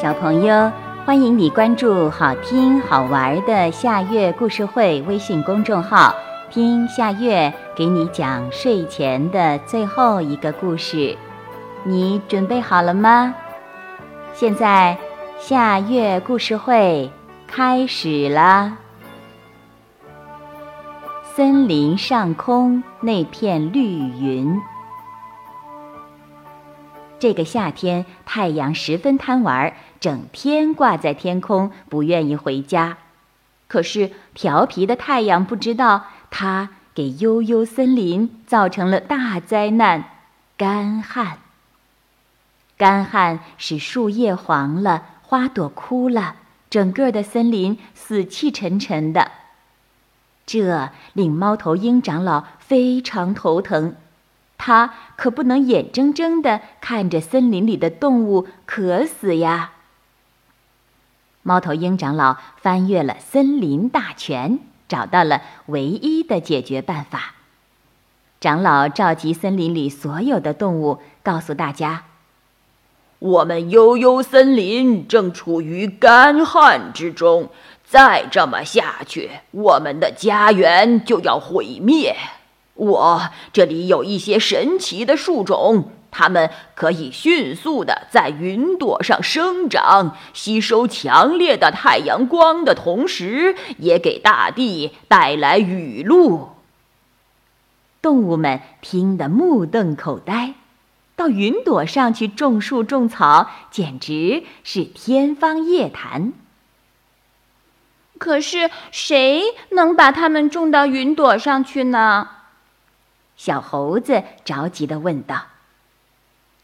[0.00, 0.70] 小朋友，
[1.04, 6.14] 欢迎你关注好听好玩的夏月故事会微信公众号，
[6.48, 11.16] 听夏月给你讲睡前的最后一个故事。
[11.82, 13.34] 你准备好了吗？
[14.32, 14.96] 现在
[15.40, 17.10] 夏月故事会
[17.48, 18.78] 开始了。
[21.34, 24.60] 森林上空那片绿云。
[27.20, 32.98] 这个夏天，太阳十分贪玩，整天挂在天空，不愿意回家。
[33.66, 40.04] 可是调皮的太阳不知道，它给悠悠森林造成了大灾难——
[40.56, 41.38] 干旱。
[42.76, 46.36] 干旱使树叶黄了，花朵枯了，
[46.70, 49.32] 整个的森林死气沉沉的。
[50.46, 53.96] 这令猫头鹰长老非常头疼。
[54.56, 59.72] 他可不能眼睁睁地看着森林里的动物渴死呀！
[61.42, 64.58] 猫头鹰长老翻阅了森林大全，
[64.88, 67.34] 找到了唯一的解决办法。
[68.40, 72.04] 长老召集森林里所有的动物，告诉大家
[73.18, 77.48] ：“我们悠悠森林正处于干旱之中，
[77.84, 82.14] 再这么下去，我们的家园就要毁灭。”
[82.74, 96.56] 我这里有一些神奇的树种，它们可以迅速的在云朵上生长，吸收强烈的太阳光的同时，也给大地带来雨露。
[98.02, 100.54] 动物们听得目瞪口呆，
[101.14, 106.32] 到云朵上去种树种草，简直是天方夜谭。
[108.18, 112.28] 可是，谁能把它们种到云朵上去呢？
[113.36, 115.46] 小猴子着急地问道：“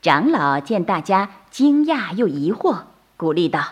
[0.00, 2.82] 长老见大家惊讶又疑惑，
[3.16, 3.64] 鼓励道：‘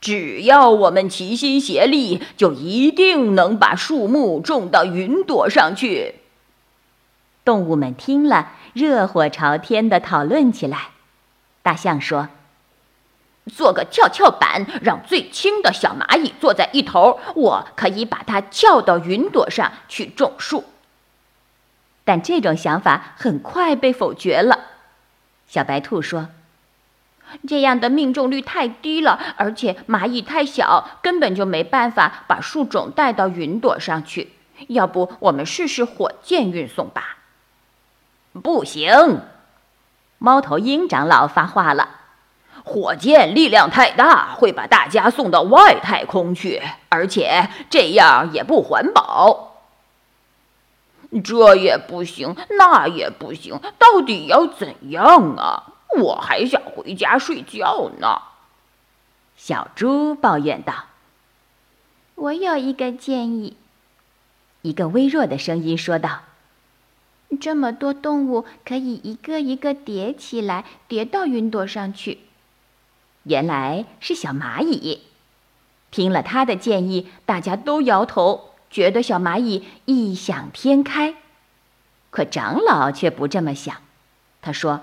[0.00, 6.16] 只要我们齐心协力，就一定能把树木种到云朵上去。’”
[7.44, 10.92] 动物们听了，热火朝天地讨论起来。
[11.62, 12.28] 大象说
[13.54, 20.64] ：“做个跷跷板，让最轻的小蚂蚁坐在一头，我可以把它翘到云朵上去种树。”
[22.04, 24.58] 但这种想法很快被否决了。
[25.54, 26.30] 小白兔说
[27.46, 34.32] ：“这样的命中率太低了，而且蚂蚁太小，根本就没办法把树种带到云朵上去。
[34.66, 37.18] 要不，我们试试火箭运送吧
[38.42, 39.20] ？”“不行！”
[40.18, 41.88] 猫头鹰长老发话了
[42.64, 49.52] ，“火箭力量太大，会把大家送到外太空去，而且这样也不环保。”
[51.22, 55.74] 这也不行，那也不行，到底要怎样啊？
[55.96, 58.22] 我还想回家睡觉呢。
[59.36, 60.86] 小猪抱怨道
[62.16, 63.56] ：“我有一个建议。”
[64.62, 66.22] 一个微弱的声音说道
[67.40, 72.20] ：“这么多动物可以一个一个叠起来，叠到云朵上去。”
[73.24, 75.02] 原来是小蚂蚁。
[75.90, 78.53] 听了他的建议，大家都摇头。
[78.74, 81.14] 觉得小蚂蚁异想天开，
[82.10, 83.76] 可长老却不这么想。
[84.42, 84.80] 他说：“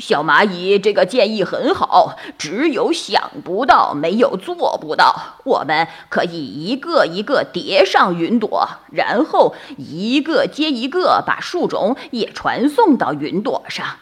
[0.00, 5.36] 小蚂蚁这个建议很好，只有想不到，没有做不到。
[5.44, 13.98] 我们可以一个一个叠上云朵，然后一个接一个把树种也传送到云朵上。”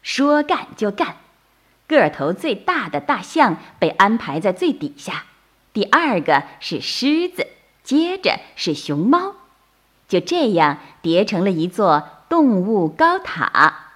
[0.00, 1.16] 说干就干，
[1.86, 5.26] 个头最大的大象被安排在最底下。
[5.76, 7.48] 第二个是狮子，
[7.84, 9.34] 接着是熊猫，
[10.08, 13.90] 就这样叠成了一座动物高塔。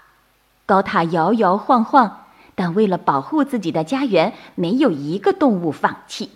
[0.66, 6.32] 高塔摇摇晃晃，但为了保护自己的家园，没有一个动物放弃。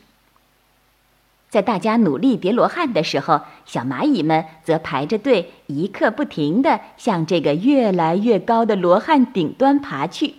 [1.50, 10.36] 在大家努力叠罗汉的时候，小蚂蚁们则排着队，一刻不停地向这个越来越高的罗汉顶端爬去。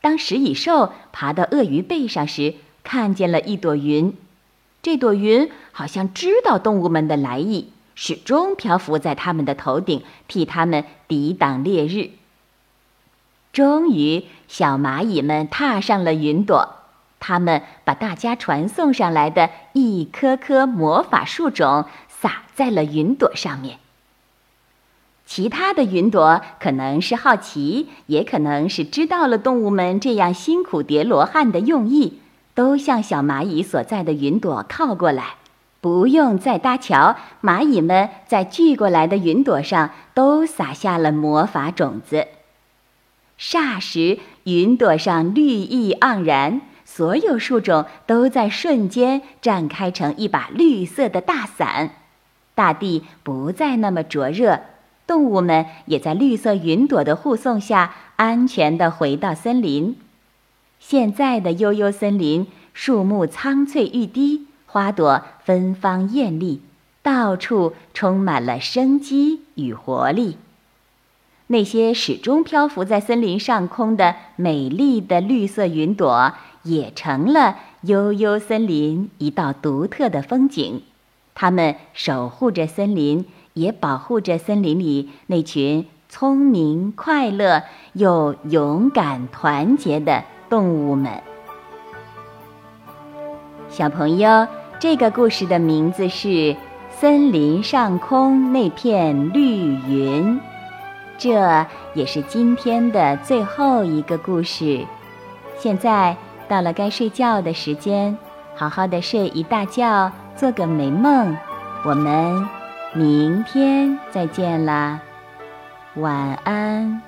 [0.00, 2.56] 当食蚁兽爬到鳄鱼背上时，
[2.88, 4.16] 看见了一朵云，
[4.80, 12.12] 这朵云好像知道动物们的来意，始终漂浮在他们的头顶，替他们抵挡烈日。
[13.52, 16.76] 终于，小蚂蚁们踏上了云朵，
[17.20, 23.80] 他们把大家传送上来的一颗颗魔法树种撒在了云朵上面。
[25.26, 32.20] 其他的云朵可能是好奇，也可能是知道了动物们这样辛苦叠罗汉的用意。
[32.58, 35.36] 都向小蚂蚁所在的云朵靠过来，
[35.80, 37.14] 不用再搭桥。
[37.40, 42.26] 蚂蚁们在聚过来的云朵上都撒下了魔法种子，
[43.38, 51.90] 霎时云朵上绿意盎然，所有树种都在瞬间绽开成一把绿色的大伞。
[52.56, 54.62] 大地不再那么灼热，
[55.06, 59.96] 动物们也在绿色云朵的护送下安全地回到森林。
[60.80, 66.62] 现在的悠悠森林，树木苍翠欲滴，花朵芬芳艳丽，
[67.02, 70.36] 到处充满了生机与活力。
[71.48, 80.82] 那些始终漂浮在森林上空的美丽的绿色云朵，也成了悠悠森林一道独特的风景。
[81.34, 87.62] 它们守护着森林，也保护着森林里那群聪明、快乐
[87.94, 91.12] 又勇敢、团结的动物们。
[93.68, 94.46] 小朋友，
[94.78, 96.28] 这个故事的名字是
[96.90, 100.40] 《森林上空那片绿云》。
[101.18, 104.84] 这也是今天的最后一个故事。
[105.58, 106.16] 现在
[106.48, 108.16] 到了该睡觉的时间，
[108.54, 111.36] 好好的睡一大觉，做个美梦。
[111.84, 112.48] 我们
[112.94, 115.00] 明天再见啦，
[115.96, 117.07] 晚安。